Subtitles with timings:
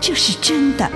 [0.00, 0.88] 这是真的，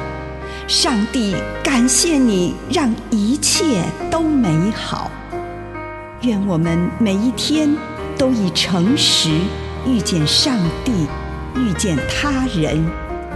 [0.69, 5.11] 上帝感谢你，让一切都美好。
[6.23, 7.75] 愿我们每一天
[8.17, 9.31] 都以诚实
[9.87, 11.07] 遇见上帝，
[11.57, 12.85] 遇见他人，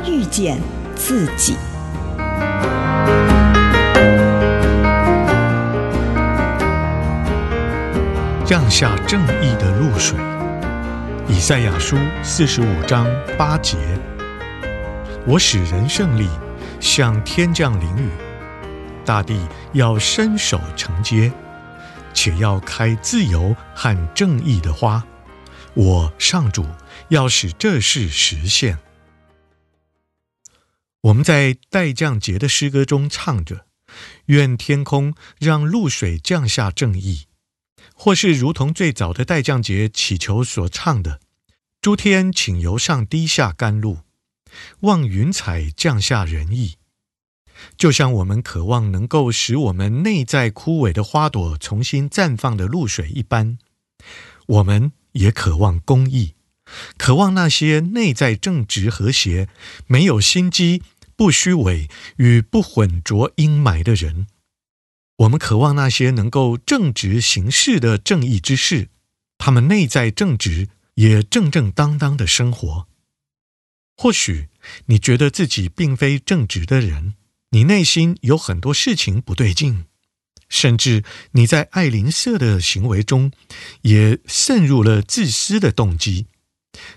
[0.06, 0.60] 遇见
[0.94, 1.56] 自己。
[8.44, 10.18] 降下正义的露水，
[11.26, 13.06] 以赛亚书四十五章
[13.38, 13.78] 八节。
[15.26, 16.28] 我使人胜利，
[16.82, 18.10] 像天降淋雨，
[19.06, 21.32] 大地要伸手承接，
[22.12, 25.02] 且要开自由和正义的花。
[25.72, 26.66] 我上主
[27.08, 28.78] 要使这事实现。
[31.00, 33.64] 我们在待降节的诗歌中唱着
[34.26, 37.24] ：“愿天空让露水降下正义。”
[37.96, 41.20] 或是如同最早的待降节祈求所唱的
[41.80, 44.00] ：“诸天请由上滴下甘露。”
[44.80, 46.76] 望云彩降下仁义，
[47.76, 53.58] 就像我们渴望能够使我们内在枯萎的花朵重新绽放的露水一般，
[54.46, 56.34] 我们也渴望公义，
[56.96, 59.48] 渴望那些内在正直和谐、
[59.86, 60.82] 没有心机、
[61.16, 64.26] 不虚伪与不混浊阴霾的人。
[65.18, 68.88] 我们渴望那些能够正直行事的正义之士，
[69.38, 72.88] 他们内在正直，也正正当当的生活。
[73.96, 74.48] 或许
[74.86, 77.14] 你觉得自己并非正直的人，
[77.50, 79.84] 你内心有很多事情不对劲，
[80.48, 83.32] 甚至你在爱邻舍的行为中
[83.82, 86.26] 也渗入了自私的动机。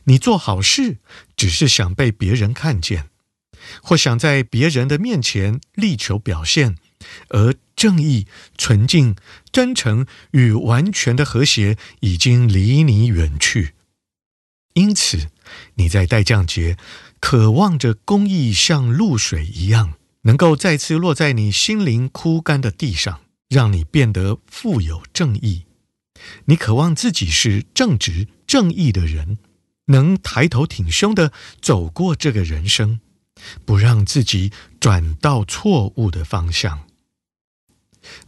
[0.06, 0.98] 你做好事
[1.36, 3.10] 只是想被别人看见，
[3.82, 6.78] 或想在别人的面前力求表现，
[7.30, 8.26] 而正义、
[8.58, 9.16] 纯净、
[9.52, 13.76] 真诚与完全的和谐已经离你远去。
[14.74, 15.30] 因此，
[15.76, 16.78] 你在待降节，
[17.20, 25.66] 渴望着公益像露水一样，能够再次落在你心灵枯干的地上，让你变得富有正义。
[26.46, 29.38] 你渴望自己是正直正义的人，
[29.86, 33.00] 能抬头挺胸地走过这个人生，
[33.66, 36.88] 不让自己转到错误的方向。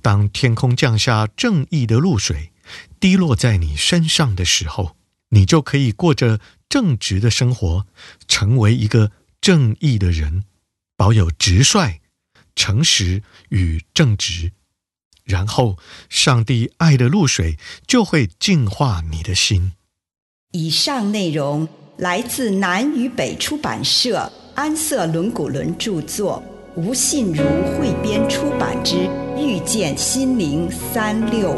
[0.01, 2.51] 当天空降下正义的露水，
[2.99, 4.95] 滴落在你身上的时候，
[5.29, 7.87] 你就可以过着正直的生活，
[8.27, 10.43] 成为一个正义的人，
[10.95, 11.99] 保有直率、
[12.55, 14.51] 诚实与正直。
[15.25, 15.77] 然后，
[16.09, 19.73] 上帝爱的露水就会净化你的心。
[20.51, 26.43] 以上内容来自南与北出版社安瑟伦古伦著作，
[26.75, 27.43] 吴信如
[27.77, 28.95] 汇编出版之
[29.37, 31.55] 《遇见心灵三六五》。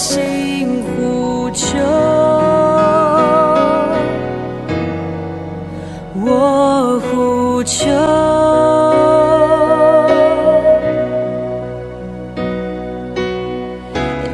[0.00, 1.76] 心呼求，
[6.24, 7.86] 我呼求，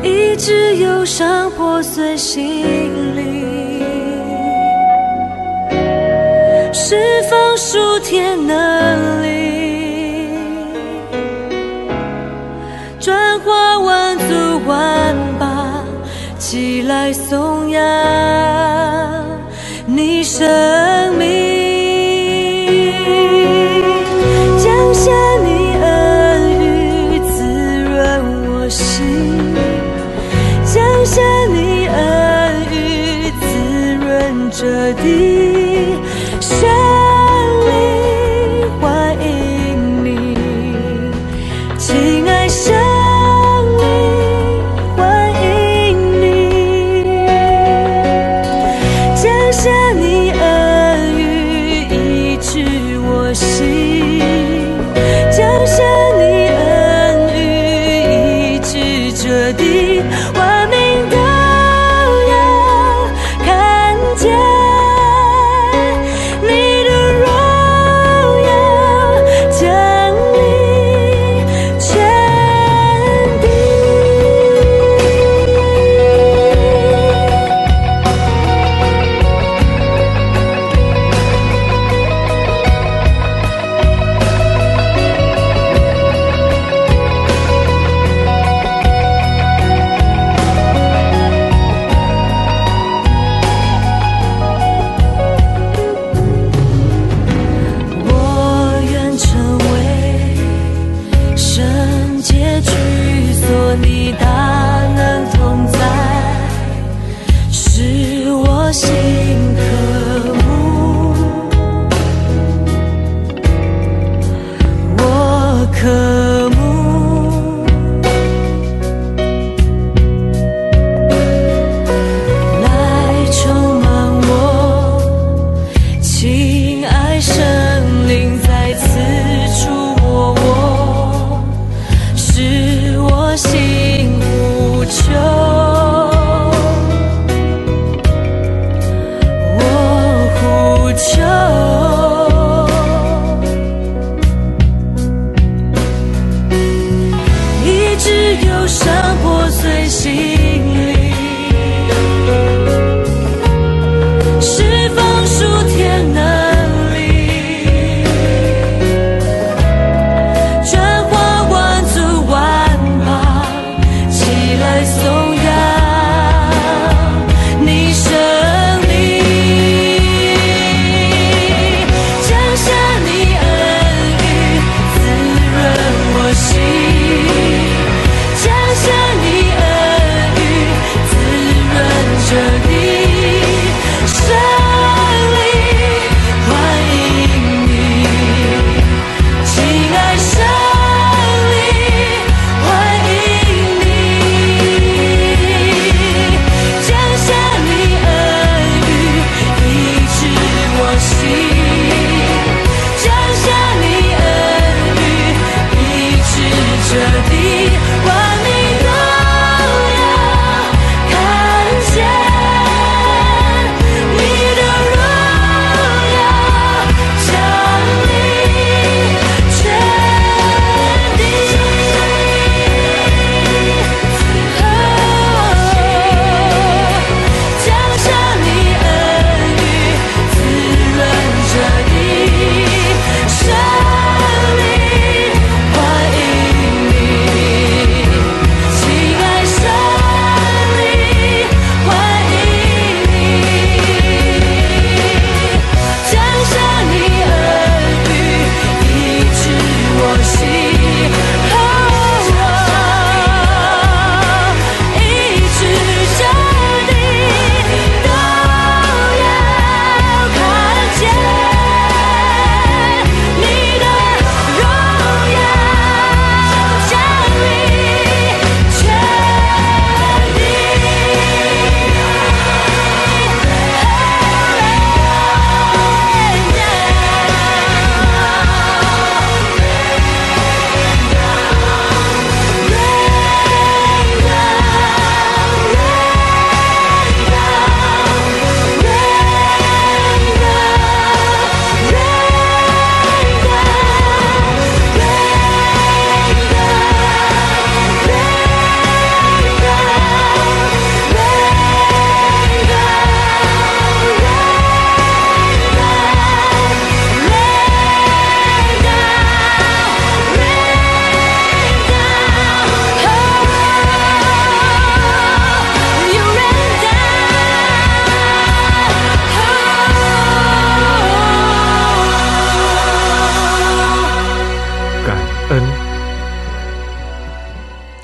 [0.05, 3.83] 医治忧伤破碎心灵，
[6.73, 9.27] 释放数天能力。
[13.01, 14.25] 转化万足
[14.67, 14.96] 万
[16.49, 17.83] 起来颂扬
[19.85, 20.96] 你身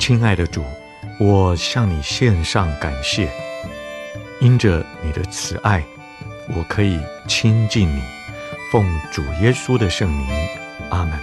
[0.04, 0.64] 亲爱的主，
[1.20, 3.30] 我向你献上感谢，
[4.40, 5.80] 因着你的慈爱，
[6.56, 8.02] 我可以亲近你。
[8.72, 10.26] 奉主耶稣的圣名，
[10.90, 11.16] 阿门。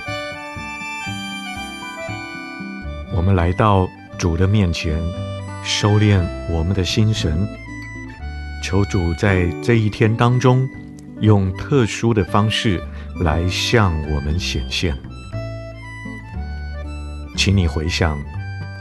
[3.12, 3.86] 我们来到
[4.18, 4.98] 主的面前，
[5.62, 7.46] 收敛我们的心神，
[8.64, 10.66] 求主在这一天当中，
[11.20, 12.82] 用特殊的方式
[13.26, 14.96] 来向我们显现。
[17.36, 18.18] 请你回想，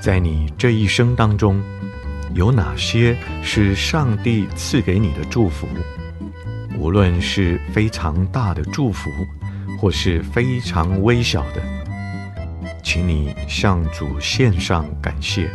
[0.00, 1.60] 在你这一生当中，
[2.34, 5.66] 有哪些是上帝赐给你的祝福？
[6.78, 9.10] 无论是非常大的祝福，
[9.78, 11.62] 或是非常微小的，
[12.82, 15.50] 请你向主献上感谢。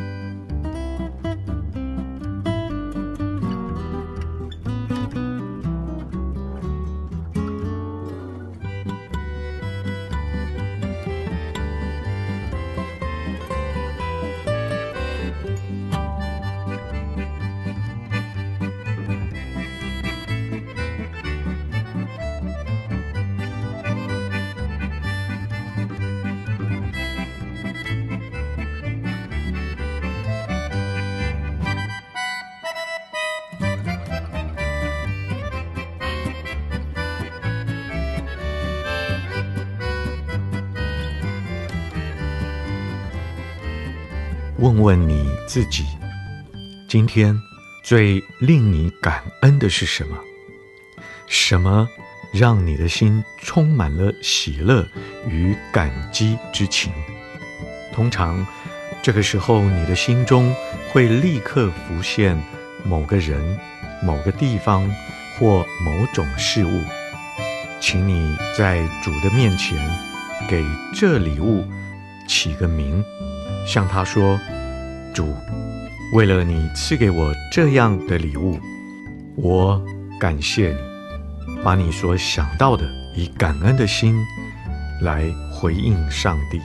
[44.64, 45.84] 问问你自己，
[46.88, 47.38] 今天
[47.84, 50.18] 最令你感恩的是什么？
[51.28, 51.90] 什么
[52.32, 54.88] 让你的心充满了喜乐
[55.28, 56.94] 与感激之情？
[57.92, 58.48] 通常
[59.02, 60.56] 这个时候，你的心中
[60.94, 62.42] 会立刻浮现
[62.86, 63.60] 某个人、
[64.02, 64.90] 某个地方
[65.38, 66.82] 或某种事物。
[67.82, 69.78] 请你在主的面前
[70.48, 70.64] 给
[70.96, 71.68] 这礼物
[72.30, 73.04] 起个名。
[73.66, 74.38] 向他说
[75.14, 75.34] ：“主，
[76.14, 78.60] 为了你赐给我这样的礼物，
[79.36, 79.82] 我
[80.20, 80.94] 感谢你。
[81.64, 84.16] 把你所想到的，以感恩的心
[85.02, 86.60] 来回应上帝。”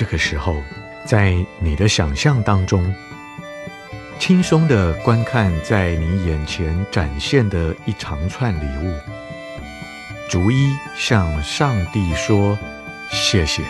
[0.00, 0.56] 这个时候，
[1.04, 2.94] 在你的想象当中，
[4.18, 8.94] 轻松地观看在你眼前展现的一长串礼物，
[10.30, 12.58] 逐一向上帝说
[13.10, 13.62] 谢谢。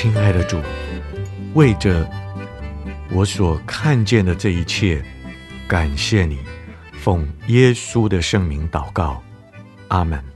[0.00, 0.62] 亲爱的主，
[1.54, 2.08] 为着
[3.10, 5.04] 我所看见的这一切，
[5.66, 6.38] 感谢你，
[6.92, 9.20] 奉耶稣的圣名祷告，
[9.88, 10.27] 阿门。